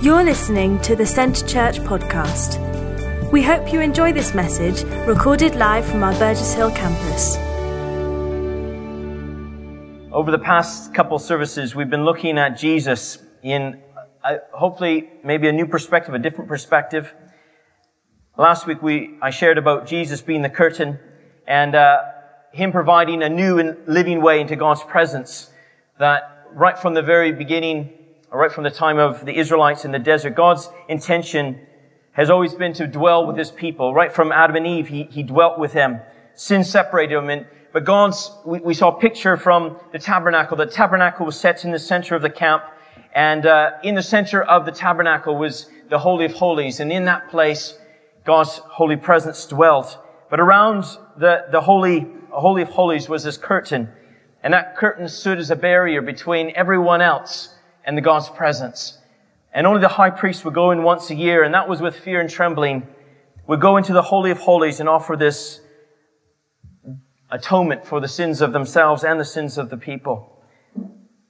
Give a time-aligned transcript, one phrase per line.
[0.00, 3.32] You're listening to the Centre Church podcast.
[3.32, 7.36] We hope you enjoy this message recorded live from our Burgess Hill campus.
[10.12, 13.82] Over the past couple services, we've been looking at Jesus in
[14.22, 17.12] uh, hopefully maybe a new perspective, a different perspective.
[18.36, 21.00] Last week we I shared about Jesus being the curtain
[21.44, 22.02] and uh,
[22.52, 25.50] him providing a new and living way into God's presence.
[25.98, 27.97] That right from the very beginning,
[28.32, 31.60] right from the time of the Israelites in the desert, God's intention
[32.12, 33.94] has always been to dwell with his people.
[33.94, 36.00] Right from Adam and Eve, he, he dwelt with them.
[36.34, 37.30] Sin separated them.
[37.30, 40.56] And, but God's, we, we saw a picture from the tabernacle.
[40.56, 42.64] The tabernacle was set in the center of the camp.
[43.14, 46.80] And uh, in the center of the tabernacle was the Holy of Holies.
[46.80, 47.78] And in that place,
[48.24, 49.98] God's holy presence dwelt.
[50.28, 50.84] But around
[51.16, 53.88] the, the Holy, Holy of Holies was this curtain.
[54.42, 57.54] And that curtain stood as a barrier between everyone else
[57.88, 58.98] and the God's presence.
[59.54, 61.96] And only the high priest would go in once a year, and that was with
[61.96, 62.86] fear and trembling,
[63.46, 65.62] would go into the Holy of Holies and offer this
[67.30, 70.44] atonement for the sins of themselves and the sins of the people.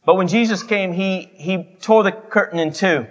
[0.04, 3.06] But when Jesus came, he, he tore the curtain in two.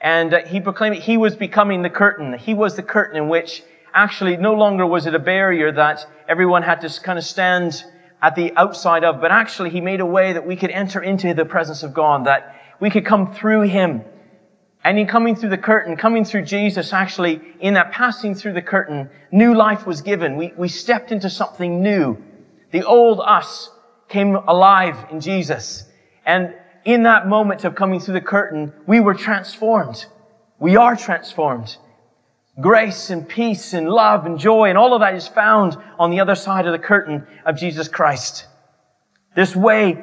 [0.00, 2.38] And uh, he proclaimed he was becoming the curtain.
[2.38, 6.62] He was the curtain in which actually no longer was it a barrier that everyone
[6.62, 7.84] had to kind of stand
[8.22, 11.34] at the outside of, but actually he made a way that we could enter into
[11.34, 14.02] the presence of God, that we could come through him.
[14.84, 18.62] And in coming through the curtain, coming through Jesus, actually, in that passing through the
[18.62, 20.36] curtain, new life was given.
[20.36, 22.22] We, we stepped into something new.
[22.70, 23.70] The old us
[24.08, 25.86] came alive in Jesus.
[26.24, 26.54] And
[26.84, 30.06] in that moment of coming through the curtain, we were transformed.
[30.60, 31.76] We are transformed.
[32.60, 36.20] Grace and peace and love and joy and all of that is found on the
[36.20, 38.46] other side of the curtain of Jesus Christ.
[39.34, 40.02] This way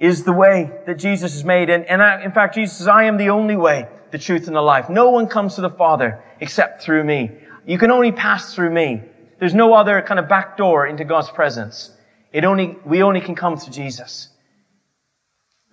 [0.00, 1.68] is the way that Jesus has made.
[1.68, 4.56] And, and I, in fact, Jesus says, I am the only way, the truth, and
[4.56, 4.88] the life.
[4.88, 7.30] No one comes to the Father except through me.
[7.66, 9.02] You can only pass through me.
[9.38, 11.92] There's no other kind of back door into God's presence.
[12.32, 14.28] It only, we only can come through Jesus.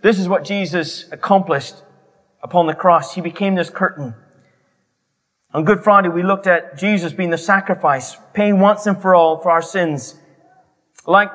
[0.04, 1.76] This is what Jesus accomplished
[2.44, 3.16] upon the cross.
[3.16, 4.14] He became this curtain.
[5.54, 9.40] On Good Friday, we looked at Jesus being the sacrifice, paying once and for all
[9.40, 10.16] for our sins.
[11.06, 11.32] Like,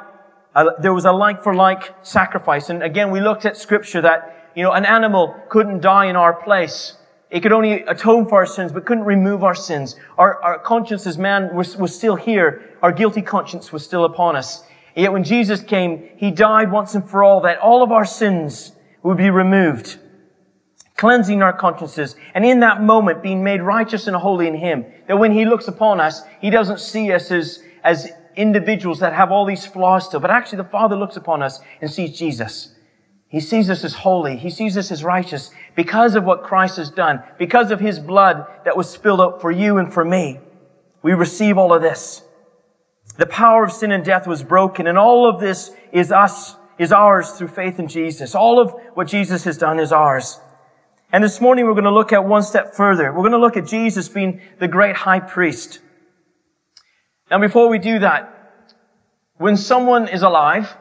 [0.54, 2.68] there was a like for like sacrifice.
[2.68, 6.34] And again, we looked at scripture that, you know, an animal couldn't die in our
[6.34, 6.94] place.
[7.30, 9.96] It could only atone for our sins, but couldn't remove our sins.
[10.18, 12.76] Our, our conscience as man was, was still here.
[12.82, 14.62] Our guilty conscience was still upon us.
[14.94, 18.04] And yet when Jesus came, He died once and for all that all of our
[18.04, 19.98] sins would be removed.
[20.98, 22.16] Cleansing our consciences.
[22.34, 24.84] And in that moment, being made righteous and holy in Him.
[25.08, 29.31] That when He looks upon us, He doesn't see us as, as individuals that have
[29.31, 30.20] all these flaws still.
[30.20, 32.75] But actually the Father looks upon us and sees Jesus.
[33.28, 34.37] He sees us as holy.
[34.37, 38.47] He sees us as righteous because of what Christ has done, because of His blood
[38.66, 40.38] that was spilled out for you and for me.
[41.03, 42.22] We receive all of this.
[43.16, 46.93] The power of sin and death was broken, and all of this is us, is
[46.93, 48.34] ours through faith in Jesus.
[48.34, 50.38] All of what Jesus has done is ours.
[51.10, 53.12] And this morning we're going to look at one step further.
[53.12, 55.81] We're going to look at Jesus being the great high priest.
[57.32, 58.69] Now before we do that,
[59.38, 60.76] when someone is alive,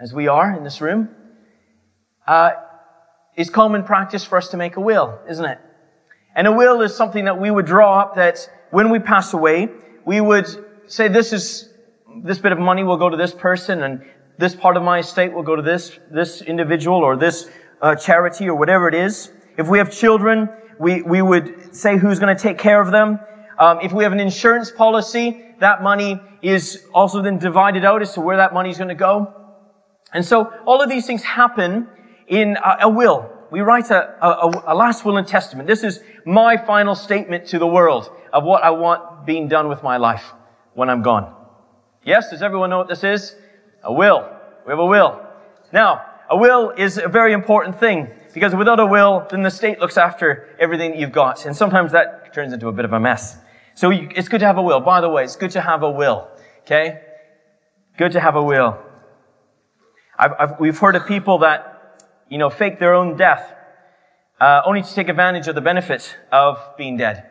[0.00, 1.08] as we are in this room,
[2.26, 2.50] uh,
[3.36, 5.60] it's common practice for us to make a will, isn't it?
[6.34, 9.68] And a will is something that we would draw up that when we pass away,
[10.04, 10.48] we would
[10.88, 11.72] say this is,
[12.24, 14.02] this bit of money will go to this person and
[14.38, 17.48] this part of my estate will go to this, this individual or this
[17.80, 19.30] uh, charity or whatever it is.
[19.56, 20.48] If we have children,
[20.80, 23.20] we, we would say who's going to take care of them.
[23.56, 28.12] Um, if we have an insurance policy, that money is also then divided out as
[28.14, 29.34] to where that money is going to go.
[30.12, 31.88] And so all of these things happen
[32.26, 33.30] in a, a will.
[33.50, 35.68] We write a, a, a last will and testament.
[35.68, 39.82] This is my final statement to the world of what I want being done with
[39.82, 40.32] my life
[40.74, 41.32] when I'm gone.
[42.04, 43.34] Yes, does everyone know what this is?
[43.82, 44.28] A will.
[44.66, 45.20] We have a will.
[45.72, 49.80] Now, a will is a very important thing because without a will, then the state
[49.80, 51.46] looks after everything that you've got.
[51.46, 53.38] And sometimes that turns into a bit of a mess.
[53.76, 54.80] So it's good to have a will.
[54.80, 56.28] By the way, it's good to have a will.
[56.62, 56.98] Okay?
[57.98, 58.78] Good to have a will.
[60.18, 63.54] I've, I've, we've heard of people that, you know, fake their own death,
[64.40, 67.30] uh, only to take advantage of the benefits of being dead.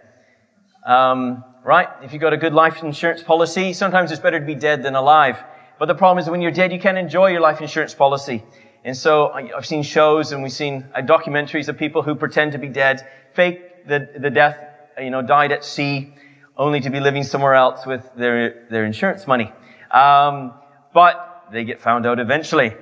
[0.86, 1.88] Um, right?
[2.04, 4.94] If you've got a good life insurance policy, sometimes it's better to be dead than
[4.94, 5.44] alive.
[5.80, 8.44] But the problem is when you're dead, you can't enjoy your life insurance policy.
[8.84, 12.60] And so I've seen shows and we've seen uh, documentaries of people who pretend to
[12.60, 13.02] be dead,
[13.34, 14.64] fake the, the death,
[15.00, 16.14] you know, died at sea,
[16.58, 19.52] only to be living somewhere else with their, their insurance money.
[19.92, 20.54] Um,
[20.94, 22.74] but they get found out eventually.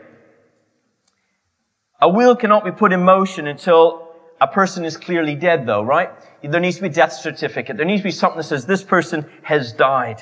[2.00, 4.10] A will cannot be put in motion until
[4.42, 6.12] a person is clearly dead though, right?
[6.44, 7.78] There needs to be a death certificate.
[7.78, 10.22] There needs to be something that says this person has died.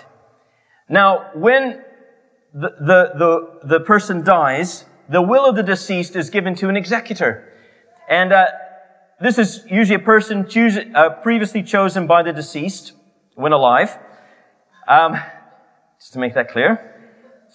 [0.88, 1.83] Now, when
[2.54, 6.77] the, the, the, the person dies, the will of the deceased is given to an
[6.77, 7.47] executor.
[8.09, 8.47] And uh,
[9.19, 12.94] this is usually a person choose, uh, previously chosen by the deceased
[13.41, 13.97] when alive.
[14.88, 15.17] Um,
[15.99, 16.88] just to make that clear.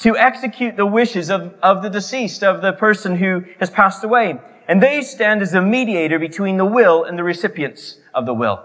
[0.00, 4.38] To execute the wishes of, of the deceased, of the person who has passed away.
[4.68, 8.62] And they stand as a mediator between the will and the recipients of the will.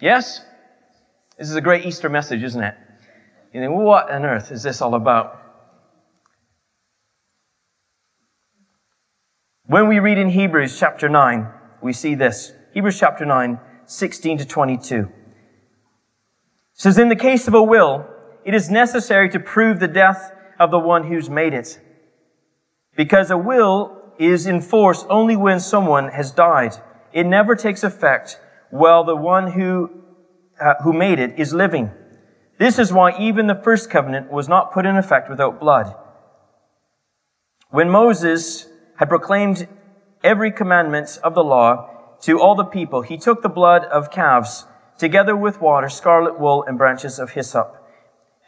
[0.00, 0.40] Yes?
[1.38, 2.74] This is a great Easter message, isn't it?
[3.52, 5.40] You think, what on earth is this all about?
[9.66, 11.46] When we read in Hebrews chapter 9,
[11.82, 12.52] we see this.
[12.74, 15.08] Hebrews chapter 9, 16 to 22.
[16.80, 18.06] Says, In the case of a will,
[18.42, 21.78] it is necessary to prove the death of the one who's made it.
[22.96, 26.72] Because a will is in force only when someone has died.
[27.12, 28.40] It never takes effect
[28.70, 29.90] while the one who,
[30.58, 31.90] uh, who made it is living.
[32.58, 35.94] This is why even the first covenant was not put in effect without blood.
[37.68, 38.66] When Moses
[38.96, 39.68] had proclaimed
[40.24, 44.64] every commandment of the law to all the people, he took the blood of calves
[45.00, 47.76] together with water, scarlet wool, and branches of hyssop,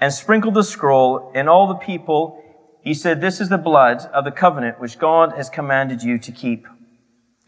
[0.01, 2.39] and sprinkled the scroll, and all the people
[2.83, 6.33] he said, This is the blood of the covenant which God has commanded you to
[6.33, 6.67] keep.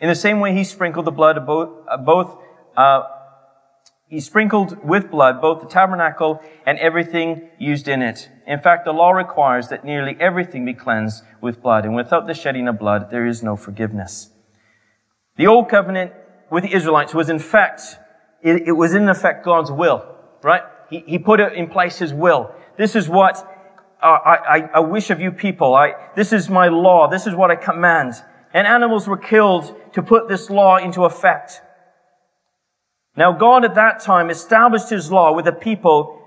[0.01, 2.39] In the same way, he sprinkled the blood of both, uh, both
[2.77, 3.03] uh,
[4.09, 8.29] he sprinkled with blood both the tabernacle and everything used in it.
[8.47, 12.35] In fact, the law requires that nearly everything be cleansed with blood, and without the
[12.35, 14.31] shedding of blood, there is no forgiveness.
[15.37, 16.13] The old covenant
[16.51, 17.99] with the Israelites was in fact,
[18.45, 20.07] it, it was in effect God's will,
[20.43, 20.63] right?
[20.91, 22.55] He, he put it in place His will.
[22.77, 23.39] This is what
[24.03, 25.75] uh, I, I, I wish of you people.
[25.75, 27.09] I, this is my law.
[27.09, 28.15] This is what I command.
[28.53, 31.63] And animals were killed to put this law into effect.
[33.17, 36.21] Now God at that time established his law with the people,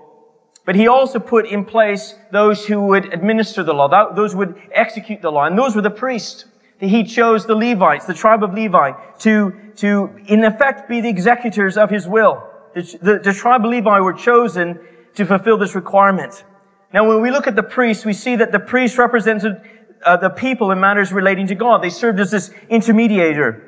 [0.66, 4.60] but he also put in place those who would administer the law, those who would
[4.72, 6.46] execute the law, and those were the priests.
[6.80, 11.76] He chose the Levites, the tribe of Levi, to, to in effect be the executors
[11.76, 12.44] of his will.
[12.74, 14.78] The, the, the tribe of Levi were chosen
[15.14, 16.44] to fulfill this requirement.
[16.92, 19.60] Now, when we look at the priests, we see that the priests represented
[20.04, 21.82] uh, the people in matters relating to God.
[21.82, 23.60] They served as this intermediator.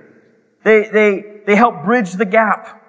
[0.62, 2.80] They, they, they helped bridge the gap.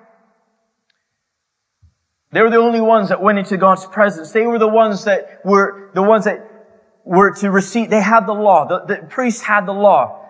[2.32, 4.32] They were the only ones that went into God's presence.
[4.32, 6.50] They were the ones that were the ones that
[7.03, 7.89] were to receive.
[7.89, 8.68] They had the law.
[8.68, 10.21] The, the priests had the law.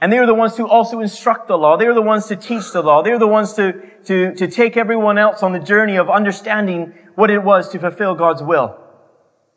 [0.00, 1.76] And they were the ones to also instruct the law.
[1.76, 3.02] They were the ones to teach the law.
[3.02, 3.72] They were the ones to,
[4.04, 8.14] to, to take everyone else on the journey of understanding what it was to fulfill
[8.14, 8.76] God's will.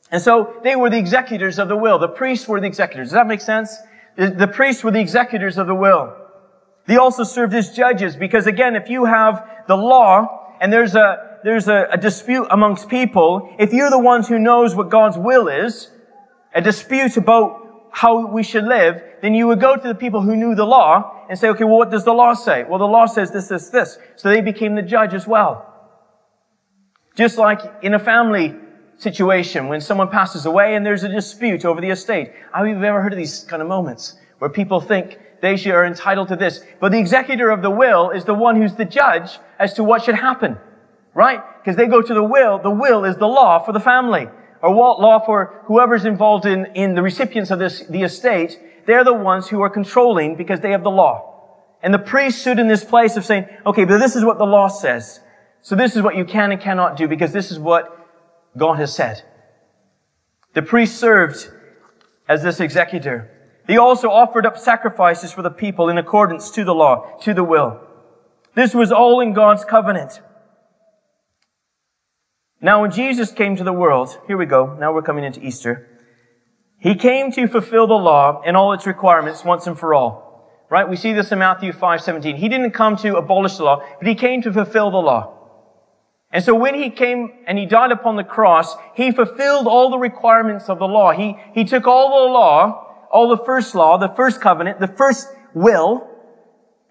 [0.09, 1.99] And so they were the executors of the will.
[1.99, 3.07] The priests were the executors.
[3.07, 3.75] Does that make sense?
[4.15, 6.15] The, priests were the executors of the will.
[6.85, 11.39] They also served as judges because again, if you have the law and there's a,
[11.43, 15.49] there's a, a dispute amongst people, if you're the ones who knows what God's will
[15.49, 15.91] is,
[16.57, 20.35] a dispute about how we should live, then you would go to the people who
[20.35, 22.65] knew the law and say, okay, well, what does the law say?
[22.67, 23.99] Well, the law says this, this, this.
[24.15, 25.71] So they became the judge as well.
[27.15, 28.55] Just like in a family
[28.97, 32.31] situation when someone passes away and there's a dispute over the estate.
[32.51, 36.29] I've you ever heard of these kind of moments where people think they are entitled
[36.29, 36.63] to this.
[36.79, 40.03] But the executor of the will is the one who's the judge as to what
[40.03, 40.57] should happen.
[41.13, 41.39] Right?
[41.61, 42.57] Because they go to the will.
[42.57, 44.27] The will is the law for the family.
[44.61, 48.59] Or Walt law for whoever's involved in, in the recipients of this, the estate.
[48.85, 51.27] They're the ones who are controlling because they have the law.
[51.83, 54.45] And the priest stood in this place of saying, okay, but this is what the
[54.45, 55.19] law says.
[55.61, 57.93] So this is what you can and cannot do because this is what
[58.57, 59.23] God has said.
[60.53, 61.51] The priest served
[62.27, 63.31] as this executor.
[63.67, 67.43] He also offered up sacrifices for the people in accordance to the law, to the
[67.43, 67.81] will.
[68.55, 70.21] This was all in God's covenant.
[72.59, 74.75] Now, when Jesus came to the world, here we go.
[74.79, 75.87] Now we're coming into Easter.
[76.79, 80.25] He came to fulfill the law and all its requirements once and for all.
[80.69, 80.87] Right?
[80.87, 82.35] We see this in Matthew 5:17.
[82.35, 85.33] He didn't come to abolish the law, but he came to fulfill the law.
[86.31, 89.97] And so when he came and he died upon the cross, he fulfilled all the
[89.97, 91.11] requirements of the law.
[91.11, 95.29] He, he took all the law, all the first law, the first covenant, the first
[95.53, 96.09] will,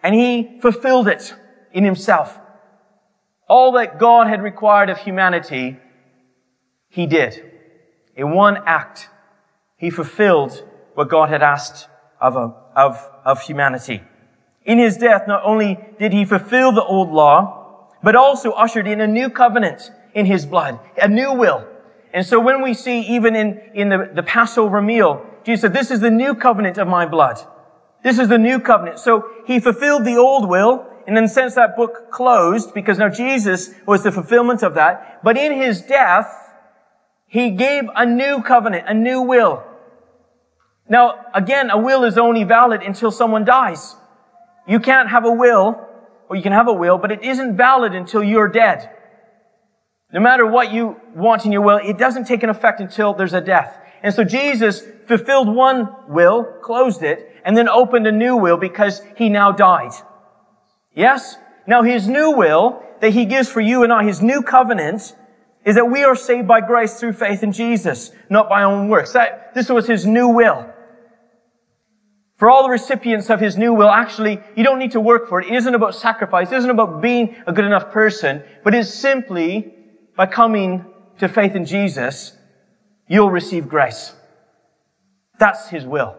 [0.02, 1.34] and he fulfilled it
[1.72, 2.40] in himself.
[3.48, 5.78] All that God had required of humanity,
[6.88, 7.52] he did.
[8.16, 9.08] In one act,
[9.76, 11.88] he fulfilled what God had asked
[12.20, 14.02] of, a, of, of humanity.
[14.64, 19.00] In his death, not only did he fulfill the old law, but also ushered in
[19.00, 21.66] a new covenant in his blood, a new will.
[22.12, 25.90] And so when we see even in, in the, the Passover meal, Jesus said, this
[25.90, 27.38] is the new covenant of my blood.
[28.02, 28.98] This is the new covenant.
[28.98, 33.08] So he fulfilled the old will, and in a sense that book closed, because now
[33.08, 35.20] Jesus was the fulfillment of that.
[35.22, 36.26] But in his death,
[37.26, 39.62] he gave a new covenant, a new will.
[40.88, 43.94] Now, again, a will is only valid until someone dies.
[44.66, 45.80] You can't have a will,
[46.28, 48.90] or you can have a will, but it isn't valid until you're dead.
[50.12, 53.34] No matter what you want in your will, it doesn't take an effect until there's
[53.34, 53.78] a death.
[54.02, 59.02] And so Jesus fulfilled one will, closed it, and then opened a new will because
[59.16, 59.92] he now died.
[60.96, 61.36] Yes?
[61.68, 65.14] Now his new will that he gives for you and I, his new covenant,
[65.64, 68.88] is that we are saved by grace through faith in Jesus, not by our own
[68.88, 69.12] works.
[69.12, 70.72] That, this was his new will.
[72.36, 75.40] For all the recipients of his new will, actually, you don't need to work for
[75.40, 75.48] it.
[75.48, 76.52] It isn't about sacrifice.
[76.52, 79.74] It isn't about being a good enough person, but it's simply
[80.16, 80.84] by coming
[81.18, 82.36] to faith in Jesus,
[83.08, 84.14] you'll receive grace.
[85.38, 86.16] That's his will.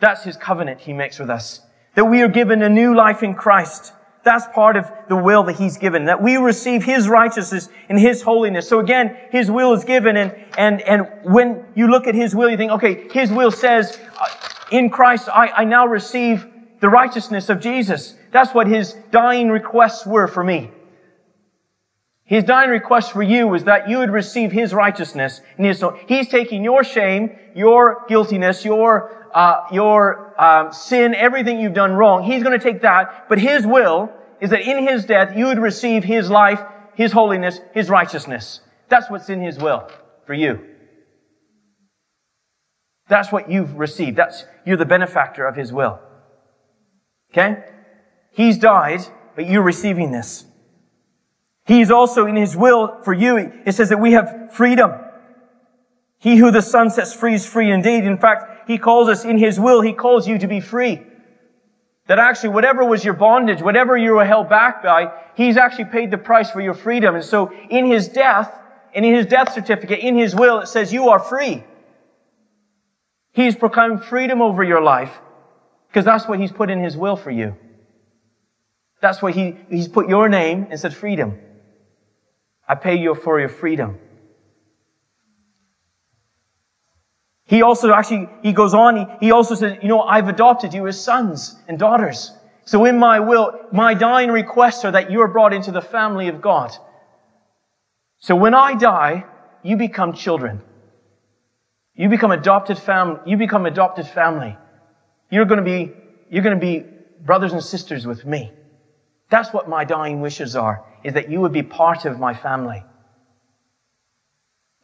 [0.00, 1.65] That's his covenant he makes with us.
[1.96, 3.92] That we are given a new life in Christ.
[4.22, 6.04] That's part of the will that he's given.
[6.04, 8.68] That we receive his righteousness and his holiness.
[8.68, 12.48] So again, his will is given and, and, and when you look at his will,
[12.48, 14.26] you think, okay, his will says, uh,
[14.70, 16.46] in Christ, I, I now receive
[16.80, 18.14] the righteousness of Jesus.
[18.32, 20.70] That's what his dying requests were for me.
[22.24, 25.40] His dying request for you was that you would receive his righteousness.
[25.56, 31.92] His, he's taking your shame, your guiltiness, your, uh, your um, sin, everything you've done
[31.92, 32.24] wrong.
[32.24, 35.58] He's going to take that, but his will is that in his death you would
[35.58, 36.60] receive his life,
[36.94, 38.60] his holiness, his righteousness.
[38.88, 39.88] That's what's in his will
[40.26, 40.76] for you.
[43.08, 44.16] That's what you've received.
[44.16, 46.00] That's, you're the benefactor of His will.
[47.32, 47.62] Okay?
[48.32, 49.00] He's died,
[49.34, 50.44] but you're receiving this.
[51.64, 53.36] He's also in His will for you.
[53.64, 54.92] It says that we have freedom.
[56.18, 58.04] He who the Son sets free is free indeed.
[58.04, 61.02] In fact, He calls us in His will, He calls you to be free.
[62.06, 66.10] That actually, whatever was your bondage, whatever you were held back by, He's actually paid
[66.10, 67.14] the price for your freedom.
[67.14, 68.52] And so, in His death,
[68.94, 71.64] and in His death certificate, in His will, it says you are free.
[73.32, 75.12] He's proclaimed freedom over your life
[75.88, 77.56] because that's what He's put in His will for you.
[79.00, 81.38] That's what he, He's put your name and said freedom.
[82.68, 83.98] I pay you for your freedom.
[87.46, 90.86] He also actually, he goes on, he, he also says, you know, I've adopted you
[90.88, 92.32] as sons and daughters.
[92.64, 96.26] So in my will, my dying requests are that you are brought into the family
[96.26, 96.76] of God.
[98.18, 99.24] So when I die,
[99.62, 100.60] you become children.
[101.94, 103.20] You become adopted family.
[103.26, 104.56] You become adopted family.
[105.30, 105.92] You're going to be,
[106.28, 106.84] you're going to be
[107.24, 108.52] brothers and sisters with me.
[109.30, 112.84] That's what my dying wishes are, is that you would be part of my family.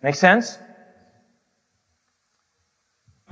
[0.02, 0.59] Make sense?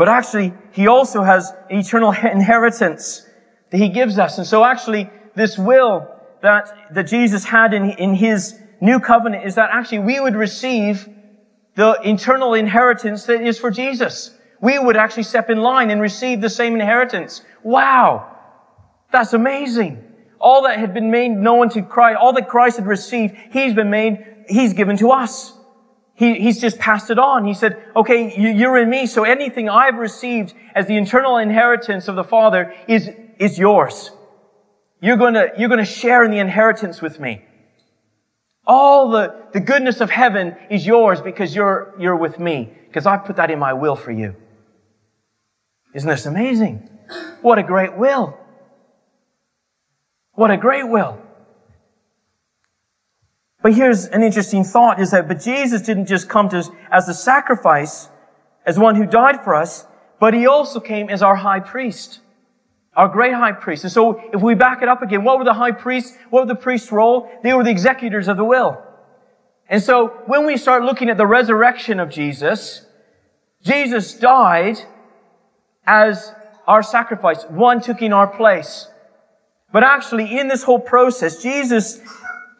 [0.00, 3.28] But actually, he also has eternal inheritance
[3.68, 4.38] that he gives us.
[4.38, 6.08] And so actually, this will
[6.40, 11.06] that, that Jesus had in, in his new covenant is that actually we would receive
[11.74, 14.34] the eternal inheritance that is for Jesus.
[14.62, 17.42] We would actually step in line and receive the same inheritance.
[17.62, 18.38] Wow!
[19.12, 20.02] That's amazing.
[20.40, 23.90] All that had been made known to Christ, all that Christ had received, He's been
[23.90, 25.59] made, He's given to us.
[26.20, 27.46] He, he's just passed it on.
[27.46, 32.14] He said, okay, you're in me, so anything I've received as the internal inheritance of
[32.14, 33.08] the Father is,
[33.38, 34.10] is yours.
[35.00, 37.42] You're gonna, you're gonna share in the inheritance with me.
[38.66, 43.16] All the, the goodness of heaven is yours because you're, you're with me, because I
[43.16, 44.36] put that in my will for you.
[45.94, 46.86] Isn't this amazing?
[47.40, 48.38] What a great will.
[50.32, 51.18] What a great will.
[53.62, 57.08] But here's an interesting thought is that, but Jesus didn't just come to us as
[57.08, 58.08] a sacrifice,
[58.64, 59.86] as one who died for us,
[60.18, 62.20] but he also came as our high priest
[62.96, 63.84] our great high priest.
[63.84, 66.16] And so if we back it up again, what were the high priests?
[66.30, 67.30] What were the priest's role?
[67.42, 68.82] They were the executors of the will.
[69.68, 72.84] And so when we start looking at the resurrection of Jesus,
[73.62, 74.78] Jesus died
[75.86, 76.34] as
[76.66, 77.44] our sacrifice.
[77.44, 78.88] One took in our place.
[79.72, 82.00] But actually in this whole process, Jesus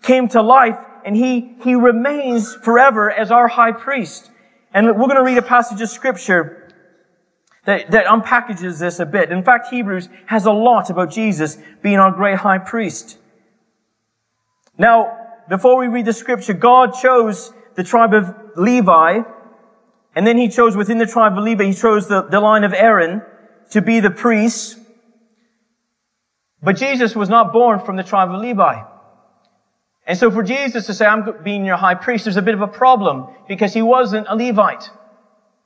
[0.02, 4.30] came to life and he, he remains forever as our high priest.
[4.72, 6.68] And we're going to read a passage of scripture
[7.64, 9.30] that, that unpackages this a bit.
[9.30, 13.18] In fact, Hebrews has a lot about Jesus being our great high priest.
[14.78, 15.16] Now,
[15.48, 19.20] before we read the scripture, God chose the tribe of Levi,
[20.14, 22.72] and then he chose within the tribe of Levi, he chose the, the line of
[22.72, 23.22] Aaron
[23.70, 24.76] to be the priests.
[26.62, 28.82] But Jesus was not born from the tribe of Levi.
[30.10, 32.62] And so for Jesus to say, I'm being your high priest, there's a bit of
[32.62, 34.90] a problem because he wasn't a Levite.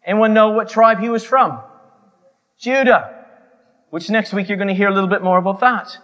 [0.05, 1.63] Anyone know what tribe he was from?
[2.59, 3.25] Judah.
[3.89, 5.97] which next week you're going to hear a little bit more about that.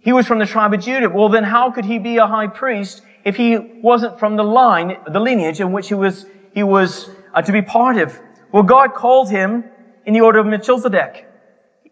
[0.00, 1.08] He was from the tribe of Judah.
[1.08, 4.96] Well, then how could he be a high priest if he wasn't from the line,
[5.06, 8.18] the lineage in which he was, he was uh, to be part of?
[8.50, 9.62] Well, God called him
[10.06, 11.28] in the order of Melchizedek.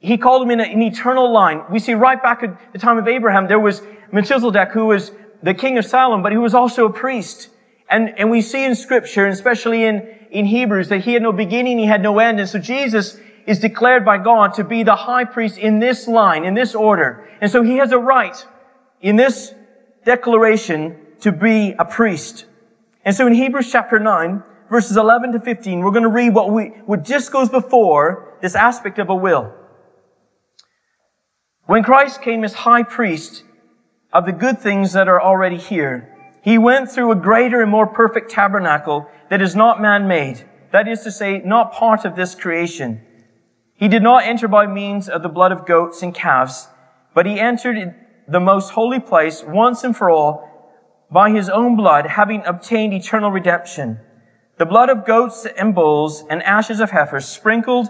[0.00, 1.62] He called him in an eternal line.
[1.70, 5.54] We see right back at the time of Abraham, there was Melchizedek who was the
[5.54, 7.48] king of Salem, but he was also a priest.
[7.90, 11.78] And, and we see in scripture, especially in, in Hebrews, that he had no beginning,
[11.78, 12.40] he had no end.
[12.40, 16.44] And so Jesus is declared by God to be the high priest in this line,
[16.44, 17.28] in this order.
[17.40, 18.46] And so he has a right
[19.00, 19.52] in this
[20.04, 22.46] declaration to be a priest.
[23.04, 26.50] And so in Hebrews chapter 9, verses 11 to 15, we're going to read what
[26.50, 29.52] we, what just goes before this aspect of a will.
[31.66, 33.44] When Christ came as high priest
[34.12, 36.08] of the good things that are already here,
[36.42, 40.44] he went through a greater and more perfect tabernacle that is not man-made.
[40.72, 43.00] That is to say, not part of this creation
[43.82, 46.68] he did not enter by means of the blood of goats and calves,
[47.14, 47.96] but he entered
[48.28, 50.48] the most holy place once and for all
[51.10, 53.98] by his own blood, having obtained eternal redemption.
[54.56, 57.88] The blood of goats and bulls and ashes of heifers sprinkled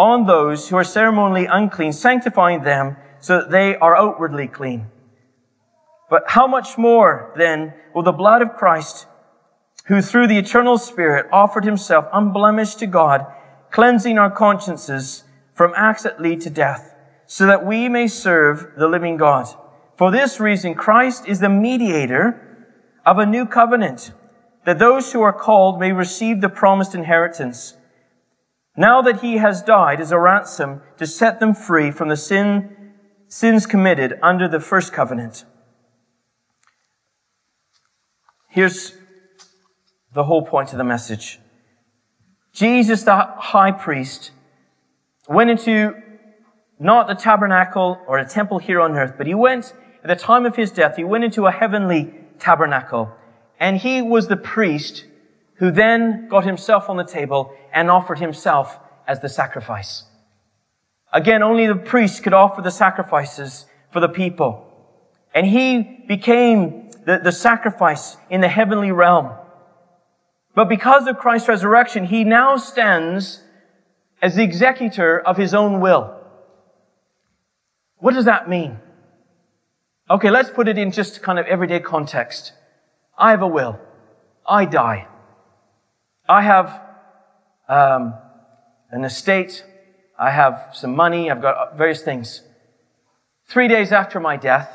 [0.00, 4.88] on those who are ceremonially unclean, sanctifying them so that they are outwardly clean.
[6.10, 9.06] But how much more then will the blood of Christ,
[9.86, 13.26] who through the eternal Spirit offered himself unblemished to God,
[13.70, 15.24] cleansing our consciences
[15.54, 16.94] from acts that lead to death,
[17.26, 19.46] so that we may serve the living God.
[19.96, 22.66] For this reason, Christ is the mediator
[23.06, 24.12] of a new covenant,
[24.64, 27.76] that those who are called may receive the promised inheritance.
[28.76, 32.94] Now that he has died as a ransom to set them free from the sin,
[33.28, 35.44] sins committed under the first covenant.
[38.50, 38.96] Here's
[40.12, 41.38] the whole point of the message.
[42.52, 44.32] Jesus, the high priest,
[45.28, 45.94] went into
[46.80, 50.46] not the tabernacle or a temple here on earth, but he went, at the time
[50.46, 53.14] of his death, he went into a heavenly tabernacle.
[53.60, 55.04] And he was the priest
[55.54, 60.04] who then got himself on the table and offered himself as the sacrifice.
[61.12, 64.66] Again, only the priest could offer the sacrifices for the people.
[65.34, 69.32] And he became the, the sacrifice in the heavenly realm.
[70.54, 73.42] But because of Christ's resurrection, he now stands
[74.20, 76.16] as the executor of his own will.
[77.98, 78.78] What does that mean?
[80.10, 82.52] Okay, let's put it in just kind of everyday context.
[83.16, 83.78] I have a will.
[84.46, 85.06] I die.
[86.28, 86.80] I have
[87.68, 88.14] um,
[88.90, 89.64] an estate.
[90.18, 91.30] I have some money.
[91.30, 92.42] I've got various things.
[93.46, 94.70] Three days after my death,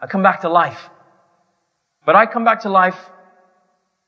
[0.00, 0.90] I come back to life.
[2.08, 3.10] But I come back to life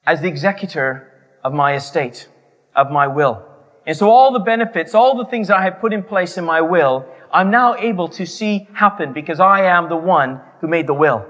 [0.06, 1.12] as the executor
[1.44, 2.30] of my estate,
[2.74, 3.44] of my will.
[3.86, 6.62] And so all the benefits, all the things I have put in place in my
[6.62, 10.94] will, I'm now able to see happen because I am the one who made the
[10.94, 11.26] will.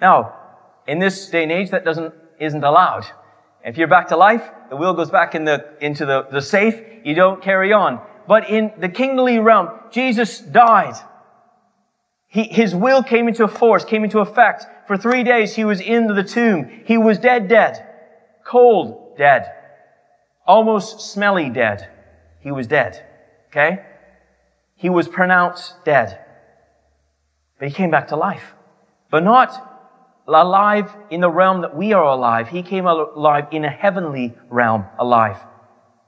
[0.00, 0.36] Now,
[0.86, 3.04] in this day and age, that doesn't, isn't allowed.
[3.64, 6.80] If you're back to life, the will goes back in the, into the, the safe.
[7.02, 8.00] You don't carry on.
[8.28, 10.94] But in the kingdomly realm, Jesus died.
[12.28, 14.66] He, his will came into force, came into effect.
[14.86, 16.82] For three days, he was in the tomb.
[16.84, 17.86] He was dead, dead.
[18.44, 19.52] Cold, dead.
[20.46, 21.88] Almost smelly, dead.
[22.40, 23.04] He was dead.
[23.48, 23.84] Okay?
[24.76, 26.18] He was pronounced dead.
[27.58, 28.54] But he came back to life.
[29.10, 29.70] But not
[30.26, 32.48] alive in the realm that we are alive.
[32.48, 35.38] He came alive in a heavenly realm alive.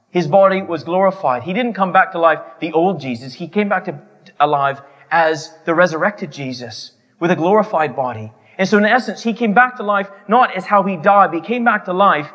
[0.09, 1.43] His body was glorified.
[1.43, 3.33] He didn't come back to life the old Jesus.
[3.33, 3.99] He came back to
[4.39, 8.31] alive as the resurrected Jesus with a glorified body.
[8.57, 11.41] And so in essence, he came back to life not as how he died, but
[11.41, 12.31] he came back to life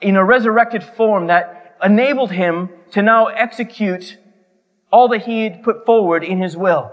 [0.00, 4.16] in a resurrected form that enabled him to now execute
[4.90, 6.92] all that he had put forward in his will.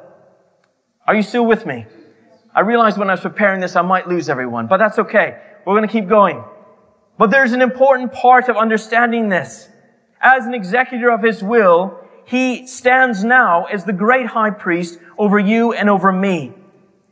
[1.08, 1.86] Are you still with me?
[2.56, 5.40] I realized when I was preparing this, I might lose everyone, but that's okay.
[5.66, 6.44] We're going to keep going.
[7.18, 9.70] But there's an important part of understanding this.
[10.22, 15.40] As an executor of his will, he stands now as the great high priest over
[15.40, 16.54] you and over me.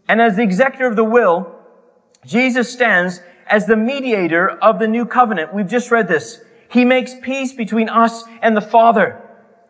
[0.07, 1.55] And as the executor of the will,
[2.25, 5.53] Jesus stands as the mediator of the new covenant.
[5.53, 6.41] We've just read this.
[6.69, 9.21] He makes peace between us and the Father.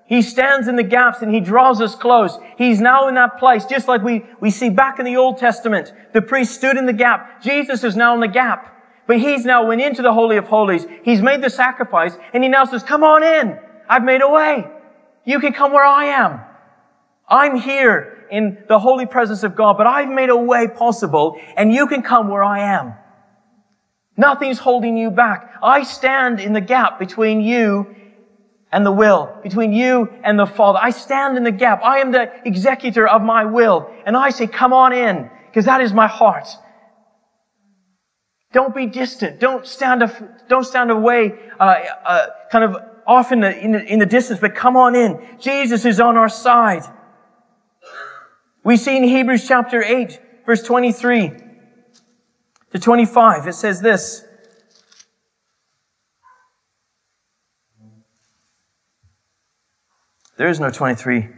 [0.05, 2.37] He stands in the gaps and he draws us close.
[2.57, 5.93] He's now in that place, just like we, we see back in the Old Testament.
[6.13, 7.41] The priest stood in the gap.
[7.41, 8.67] Jesus is now in the gap.
[9.07, 10.85] But he's now went into the Holy of Holies.
[11.03, 13.57] He's made the sacrifice and he now says, come on in.
[13.89, 14.67] I've made a way.
[15.23, 16.41] You can come where I am.
[17.27, 21.71] I'm here in the holy presence of God, but I've made a way possible and
[21.71, 22.93] you can come where I am.
[24.17, 25.53] Nothing's holding you back.
[25.61, 27.95] I stand in the gap between you
[28.71, 30.79] and the will, between you and the Father.
[30.81, 31.81] I stand in the gap.
[31.83, 33.89] I am the executor of my will.
[34.05, 36.47] And I say, come on in, because that is my heart.
[38.53, 39.39] Don't be distant.
[39.39, 40.03] Don't stand,
[40.47, 44.39] don't stand away, uh, uh, kind of off in the, in the, in the distance,
[44.39, 45.19] but come on in.
[45.39, 46.83] Jesus is on our side.
[48.63, 51.31] We see in Hebrews chapter 8, verse 23
[52.71, 54.23] to 25, it says this.
[60.37, 61.29] There is no 23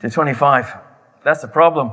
[0.00, 0.76] to 25.
[1.24, 1.92] That's the problem.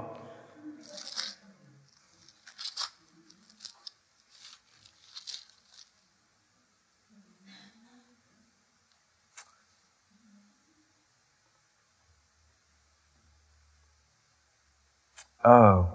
[15.43, 15.89] Oh.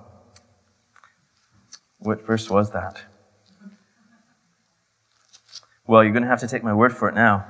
[1.98, 3.02] What verse was that?
[5.86, 7.46] Well, you're going to have to take my word for it now.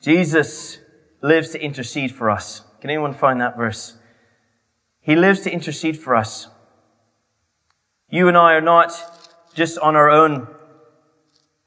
[0.00, 0.78] Jesus
[1.20, 2.62] lives to intercede for us.
[2.80, 3.96] Can anyone find that verse?
[5.00, 6.48] He lives to intercede for us.
[8.08, 8.92] You and I are not
[9.54, 10.48] just on our own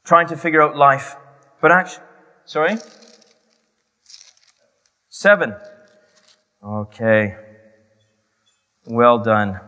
[0.04, 1.16] trying to figure out life,
[1.60, 2.04] but actually,
[2.44, 2.76] sorry?
[5.08, 5.54] Seven.
[6.62, 7.36] Okay.
[8.86, 9.60] Well done.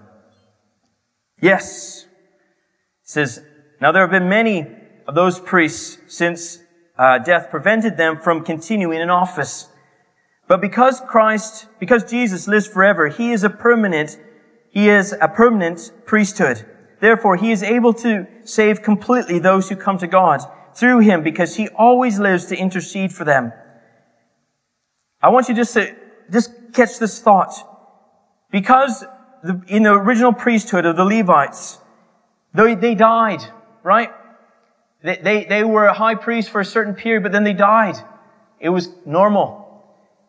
[1.41, 2.05] Yes.
[2.05, 3.43] It says,
[3.81, 4.67] now there have been many
[5.07, 6.61] of those priests since
[6.97, 9.69] uh, death prevented them from continuing in office.
[10.47, 14.19] But because Christ, because Jesus lives forever, he is a permanent,
[14.71, 16.65] he is a permanent priesthood.
[17.01, 20.41] Therefore, he is able to save completely those who come to God
[20.75, 23.53] through him because he always lives to intercede for them.
[25.21, 25.95] I want you just to,
[26.31, 27.78] just catch this thought.
[28.51, 29.05] Because
[29.43, 31.79] the, in the original priesthood of the Levites,
[32.55, 33.43] they, they died,
[33.83, 34.11] right?
[35.03, 37.97] They, they, they were a high priest for a certain period, but then they died.
[38.59, 39.85] It was normal.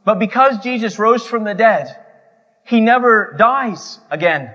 [0.06, 1.96] But because Jesus rose from the dead,
[2.66, 4.54] he never dies again.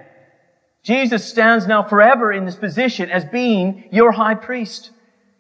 [0.83, 4.91] Jesus stands now forever in this position as being your high priest.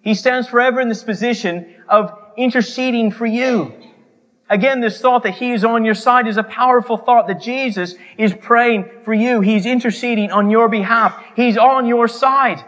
[0.00, 3.74] He stands forever in this position of interceding for you.
[4.50, 7.94] Again, this thought that He is on your side is a powerful thought that Jesus
[8.18, 9.40] is praying for you.
[9.40, 11.22] He's interceding on your behalf.
[11.34, 12.62] He's on your side.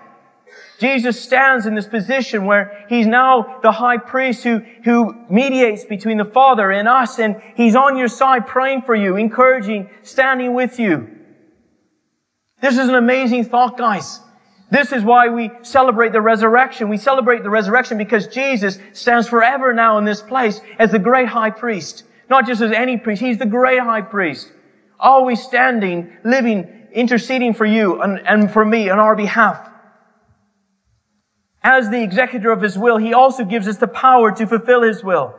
[0.78, 6.16] Jesus stands in this position where He's now the high priest who, who mediates between
[6.16, 10.78] the Father and us, and He's on your side praying for you, encouraging, standing with
[10.78, 11.10] you.
[12.60, 14.20] This is an amazing thought, guys.
[14.70, 16.88] This is why we celebrate the resurrection.
[16.88, 21.28] We celebrate the resurrection because Jesus stands forever now in this place as the great
[21.28, 22.04] high priest.
[22.28, 24.52] Not just as any priest, he's the great high priest.
[24.98, 29.70] Always standing, living, interceding for you and, and for me on our behalf.
[31.62, 35.04] As the executor of his will, he also gives us the power to fulfill his
[35.04, 35.38] will.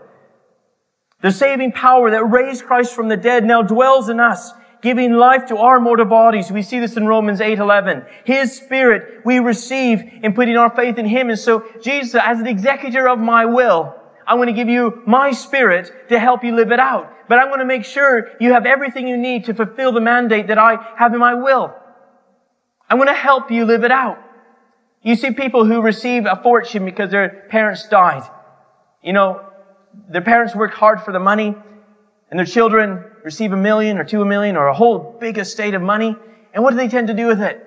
[1.22, 5.48] The saving power that raised Christ from the dead now dwells in us giving life
[5.48, 6.52] to our mortal bodies.
[6.52, 8.06] We see this in Romans 8:11.
[8.26, 11.30] His spirit we receive in putting our faith in him.
[11.30, 15.32] And so Jesus, as the executor of my will, I'm going to give you my
[15.32, 17.12] spirit to help you live it out.
[17.30, 20.48] But I'm going to make sure you have everything you need to fulfill the mandate
[20.48, 21.74] that I have in my will.
[22.90, 24.18] I'm going to help you live it out.
[25.02, 28.24] You see people who receive a fortune because their parents died.
[29.02, 29.42] You know,
[30.10, 31.56] their parents worked hard for the money
[32.30, 35.74] and their children receive a million or two a million or a whole big estate
[35.74, 36.16] of money.
[36.54, 37.64] And what do they tend to do with it?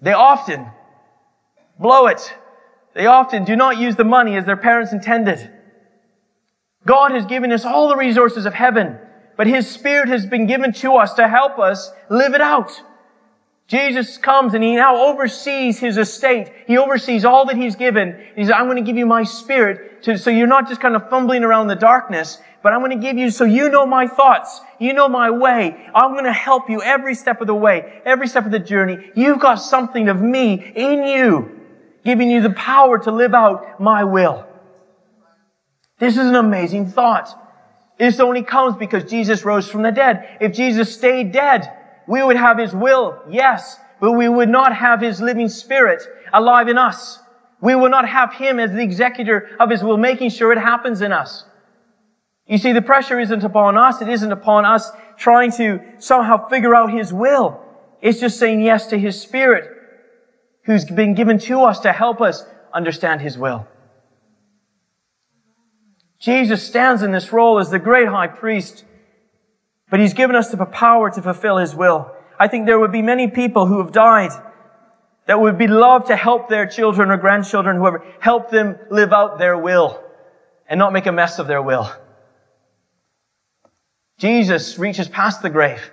[0.00, 0.70] They often
[1.78, 2.32] blow it.
[2.94, 5.50] They often do not use the money as their parents intended.
[6.86, 8.98] God has given us all the resources of heaven,
[9.36, 12.82] but His Spirit has been given to us to help us live it out.
[13.68, 16.50] Jesus comes and he now oversees his estate.
[16.66, 18.18] He oversees all that he's given.
[18.34, 20.96] He says, I'm going to give you my spirit to, so you're not just kind
[20.96, 24.06] of fumbling around the darkness, but I'm going to give you so you know my
[24.06, 24.62] thoughts.
[24.78, 25.86] You know my way.
[25.94, 29.10] I'm going to help you every step of the way, every step of the journey.
[29.14, 31.60] You've got something of me in you,
[32.06, 34.46] giving you the power to live out my will.
[35.98, 37.28] This is an amazing thought.
[37.98, 40.38] This only comes because Jesus rose from the dead.
[40.40, 41.70] If Jesus stayed dead,
[42.08, 46.68] we would have His will, yes, but we would not have His living Spirit alive
[46.68, 47.20] in us.
[47.60, 51.02] We will not have Him as the executor of His will, making sure it happens
[51.02, 51.44] in us.
[52.46, 54.00] You see, the pressure isn't upon us.
[54.00, 57.60] It isn't upon us trying to somehow figure out His will.
[58.00, 59.70] It's just saying yes to His Spirit,
[60.64, 63.68] who's been given to us to help us understand His will.
[66.18, 68.84] Jesus stands in this role as the great high priest
[69.90, 72.10] but He's given us the power to fulfill His will.
[72.38, 74.30] I think there would be many people who have died
[75.26, 79.38] that would be loved to help their children or grandchildren, whoever, help them live out
[79.38, 80.02] their will
[80.68, 81.90] and not make a mess of their will.
[84.18, 85.90] Jesus reaches past the grave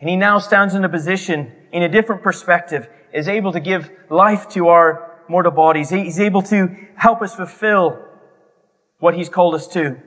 [0.00, 3.90] and he now stands in a position in a different perspective, is able to give
[4.10, 5.90] life to our mortal bodies.
[5.90, 8.04] He's able to help us fulfill
[8.98, 10.00] what he's called us to.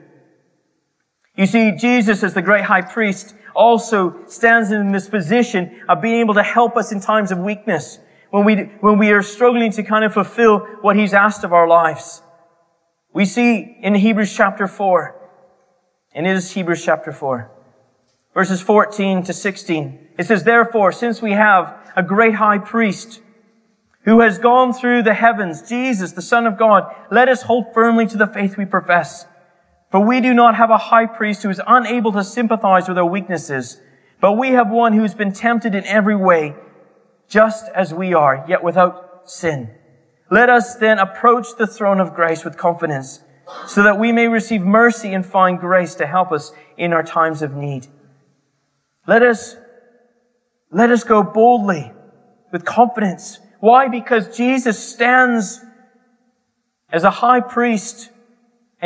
[1.36, 6.20] You see, Jesus as the great high priest also stands in this position of being
[6.20, 7.98] able to help us in times of weakness
[8.30, 11.68] when we, when we are struggling to kind of fulfill what he's asked of our
[11.68, 12.22] lives.
[13.12, 15.14] We see in Hebrews chapter 4,
[16.12, 17.50] and it is Hebrews chapter 4,
[18.34, 20.08] verses 14 to 16.
[20.18, 23.20] It says, Therefore, since we have a great high priest
[24.02, 28.06] who has gone through the heavens, Jesus, the Son of God, let us hold firmly
[28.06, 29.26] to the faith we profess.
[29.96, 33.06] For we do not have a high priest who is unable to sympathize with our
[33.06, 33.80] weaknesses,
[34.20, 36.54] but we have one who has been tempted in every way,
[37.30, 39.70] just as we are, yet without sin.
[40.30, 43.22] Let us then approach the throne of grace with confidence,
[43.66, 47.40] so that we may receive mercy and find grace to help us in our times
[47.40, 47.86] of need.
[49.06, 49.56] Let us,
[50.70, 51.90] let us go boldly
[52.52, 53.88] with confidence why?
[53.88, 55.64] Because Jesus stands
[56.90, 58.10] as a high priest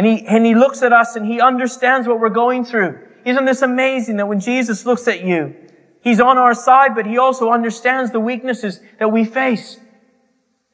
[0.00, 3.06] and he, and he looks at us and he understands what we're going through.
[3.26, 5.54] Isn't this amazing that when Jesus looks at you,
[6.00, 9.78] he's on our side, but he also understands the weaknesses that we face.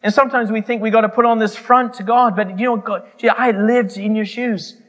[0.01, 2.67] And sometimes we think we got to put on this front to God, but you
[2.67, 4.81] know, God, gee, I lived in your shoes.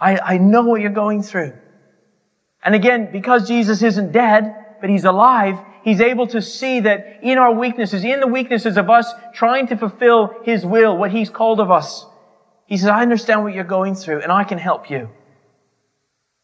[0.00, 1.52] I, I know what you're going through.
[2.64, 7.38] And again, because Jesus isn't dead, but he's alive, He's able to see that in
[7.38, 11.60] our weaknesses, in the weaknesses of us trying to fulfill His will, what He's called
[11.60, 12.04] of us,
[12.66, 15.10] He says, I understand what you're going through and I can help you.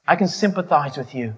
[0.07, 1.35] I can sympathize with you.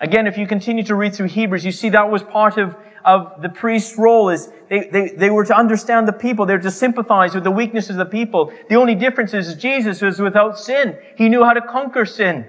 [0.00, 3.42] Again, if you continue to read through Hebrews, you see that was part of, of
[3.42, 6.46] the priest's role is they, they, they were to understand the people.
[6.46, 8.52] They were to sympathize with the weaknesses of the people.
[8.68, 10.96] The only difference is Jesus was without sin.
[11.16, 12.46] He knew how to conquer sin.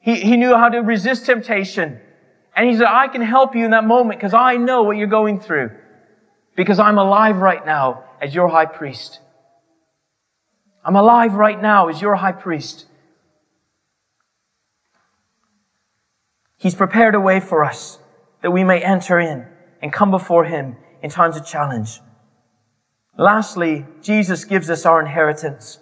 [0.00, 2.00] He, he knew how to resist temptation.
[2.56, 5.06] And he said, I can help you in that moment because I know what you're
[5.06, 5.70] going through.
[6.56, 9.20] Because I'm alive right now as your high priest.
[10.84, 12.86] I'm alive right now as your high priest.
[16.58, 17.98] He's prepared a way for us
[18.42, 19.46] that we may enter in
[19.80, 22.00] and come before him in times of challenge.
[23.16, 25.78] Lastly, Jesus gives us our inheritance.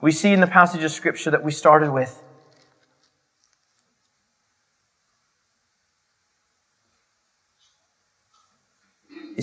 [0.00, 2.22] We see in the passage of scripture that we started with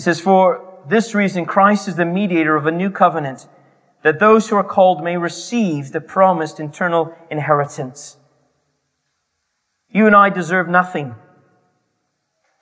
[0.00, 3.46] says, For this reason, Christ is the mediator of a new covenant,
[4.02, 8.16] that those who are called may receive the promised eternal inheritance.
[9.90, 11.14] You and I deserve nothing.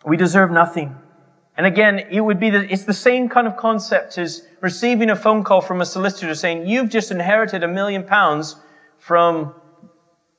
[0.05, 0.97] We deserve nothing.
[1.57, 5.17] And again, it would be the, it's the same kind of concept as receiving a
[5.17, 8.57] phone call from a solicitor saying, you've just inherited a million pounds
[8.99, 9.55] from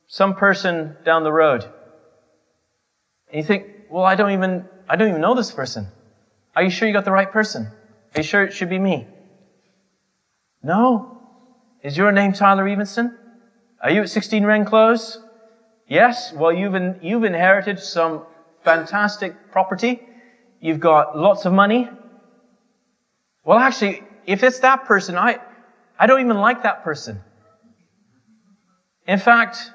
[0.06, 1.64] some person down the road.
[3.28, 5.88] And you think, well, I don't even, I don't even know this person.
[6.54, 7.66] Are you sure you got the right person?
[8.14, 9.06] Are you sure it should be me?
[10.62, 11.18] No.
[11.82, 13.16] Is your name Tyler Evenson?
[13.82, 15.18] Are you at 16 Wren Close?
[15.86, 16.32] Yes.
[16.32, 18.24] Well, you've, in, you've inherited some
[18.62, 20.02] fantastic property.
[20.60, 21.88] You've got lots of money.
[23.44, 25.38] Well, actually, if it's that person, I,
[25.98, 27.20] I don't even like that person.
[29.06, 29.72] In fact,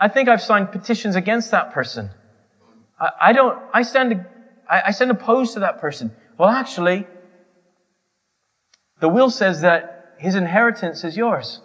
[0.00, 2.10] I think I've signed petitions against that person.
[2.98, 4.26] I, I don't, I stand
[4.68, 6.12] I, I stand opposed to that person.
[6.38, 7.06] Well, actually,
[9.00, 11.60] the will says that his inheritance is yours.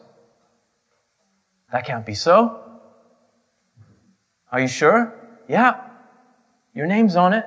[1.71, 2.63] That can't be so.
[4.51, 5.13] Are you sure?
[5.47, 5.81] Yeah.
[6.73, 7.45] Your name's on it.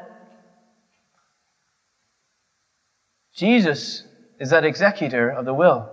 [3.35, 4.05] Jesus
[4.39, 5.89] is that executor of the will.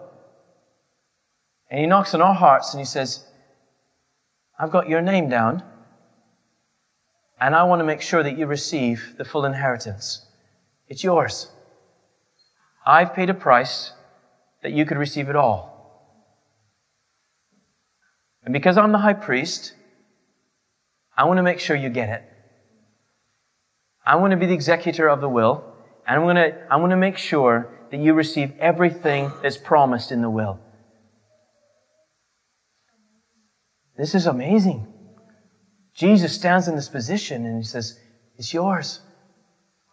[1.69, 3.25] And he knocks on our hearts and he says,
[4.59, 5.63] I've got your name down.
[7.41, 10.25] And I want to make sure that you receive the full inheritance.
[10.87, 11.49] It's yours.
[12.85, 13.93] I've paid a price
[14.61, 15.69] that you could receive it all.
[18.43, 19.73] And because I'm the high priest,
[21.15, 22.23] I want to make sure you get it.
[24.05, 25.63] I want to be the executor of the will,
[26.07, 30.11] and I'm going to, I want to make sure that you receive everything that's promised
[30.11, 30.59] in the will.
[33.97, 34.87] This is amazing.
[35.99, 37.99] Jesus stands in this position and he says,
[38.37, 39.01] It's yours.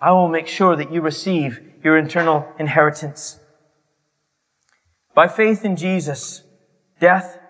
[0.01, 3.41] I will make sure that you receive your eternal inheritance.
[5.17, 6.45] By faith in Jesus,
[7.01, 7.41] death,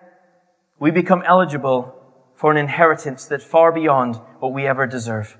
[0.79, 1.95] we become eligible
[2.35, 5.37] for an inheritance that's far beyond what we ever deserve.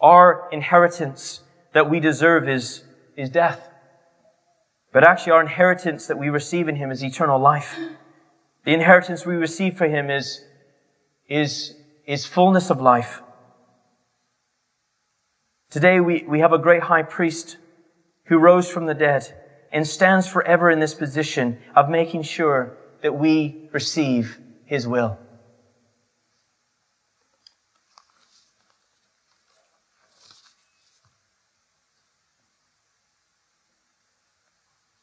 [0.00, 1.40] Our inheritance
[1.74, 2.84] that we deserve is,
[3.16, 3.68] is death.
[4.92, 7.76] But actually, our inheritance that we receive in Him is eternal life.
[8.64, 10.44] The inheritance we receive for Him is,
[11.28, 11.74] is,
[12.06, 13.20] is fullness of life.
[15.70, 17.56] Today, we, we have a great high priest
[18.26, 19.34] who rose from the dead
[19.72, 25.18] and stands forever in this position of making sure that we receive His will.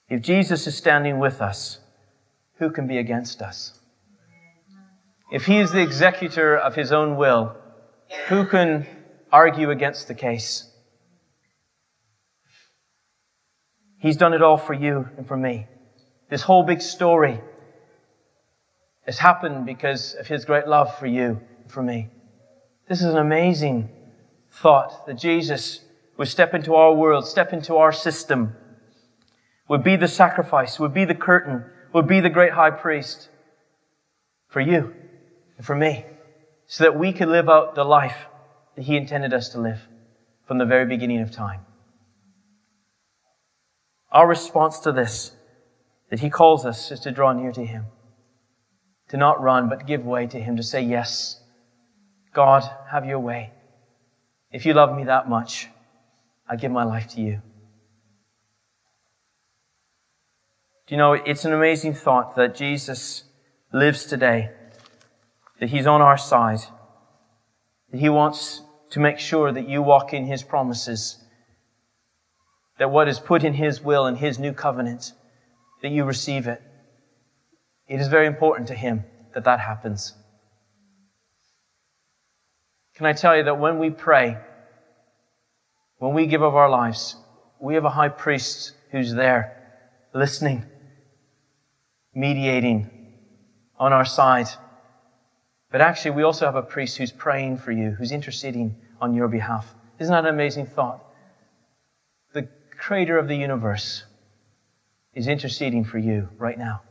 [0.10, 1.80] If Jesus is standing with us,
[2.60, 3.80] who can be against us?
[5.34, 7.56] If he is the executor of his own will,
[8.28, 8.86] who can
[9.32, 10.72] argue against the case?
[13.98, 15.66] He's done it all for you and for me.
[16.30, 17.42] This whole big story
[19.08, 22.10] has happened because of his great love for you and for me.
[22.88, 23.90] This is an amazing
[24.52, 25.80] thought that Jesus
[26.16, 28.56] would step into our world, step into our system,
[29.68, 33.30] would be the sacrifice, would be the curtain, would be the great high priest
[34.48, 34.94] for you
[35.58, 36.06] and for me,
[36.66, 38.26] so that we could live out the life
[38.76, 39.88] that He intended us to live
[40.46, 41.62] from the very beginning of time.
[44.12, 45.32] Our response to this,
[46.10, 47.86] that He calls us, is to draw near to Him,
[49.10, 51.40] to not run, but give way to Him, to say, Yes,
[52.34, 53.52] God, have your way.
[54.52, 55.70] If you love me that much,
[56.48, 57.42] I give my life to you.
[60.86, 63.24] Do you know, it's an amazing thought that Jesus
[63.72, 64.52] lives today,
[65.64, 66.60] that He's on our side,
[67.90, 71.24] that He wants to make sure that you walk in His promises,
[72.80, 75.14] that what is put in His will and His new covenant,
[75.82, 76.62] that you receive it.
[77.88, 80.14] It is very important to Him that that happens.
[82.96, 84.38] Can I tell you that when we pray,
[86.00, 87.16] when we give of our lives,
[87.62, 89.80] we have a high priest who's there
[90.14, 90.66] listening
[92.14, 92.90] mediating
[93.80, 94.50] on our side.
[95.74, 99.28] But actually, we also have a priest who's praying for you, who's interceding on your
[99.28, 99.74] behalf.
[99.98, 101.04] Isn't that an amazing thought?
[102.32, 104.04] The creator of the universe
[105.16, 106.84] is interceding for you right now.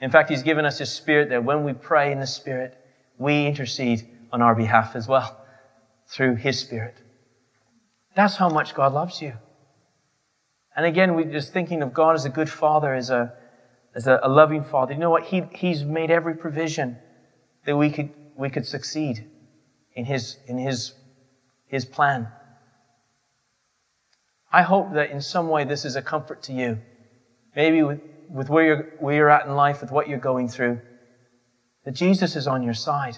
[0.00, 2.76] In fact, he's given us his spirit that when we pray in the spirit,
[3.18, 5.40] we intercede on our behalf as well
[6.08, 6.96] through his spirit.
[8.16, 9.34] That's how much God loves you.
[10.74, 13.32] And again, we're just thinking of God as a good father, as a,
[13.96, 14.92] as a, a loving father.
[14.92, 15.24] You know what?
[15.24, 16.98] He, he's made every provision
[17.64, 19.26] that we could, we could succeed
[19.94, 20.92] in his, in his,
[21.66, 22.28] his plan.
[24.52, 26.78] I hope that in some way this is a comfort to you.
[27.56, 30.80] Maybe with, with where, you're, where you're at in life, with what you're going through,
[31.86, 33.16] that Jesus is on your side.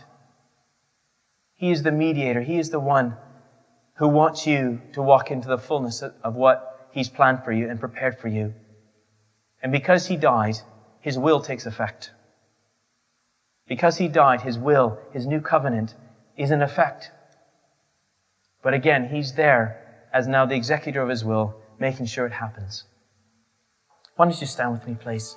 [1.55, 2.41] He is the mediator.
[2.41, 3.17] He is the one
[3.97, 7.81] who wants you to walk into the fullness of what He's planned for you and
[7.81, 8.55] prepared for you.
[9.63, 10.59] And because He died,
[11.01, 12.11] His will takes effect.
[13.67, 15.95] Because He died, His will, His new covenant
[16.37, 17.11] is in effect.
[18.63, 22.85] But again, He's there as now the executor of His will, making sure it happens.
[24.17, 25.37] Why don't you stand with me, please?